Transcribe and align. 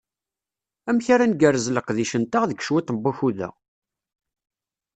Amek 0.89 1.07
ara 1.13 1.31
ngerrez 1.31 1.65
leqdic-nteɣ 1.71 2.43
deg 2.47 2.59
cwiṭ 2.61 2.87
n 2.91 2.97
wakud-a? 3.01 3.49